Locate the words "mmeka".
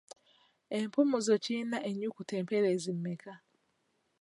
2.95-3.33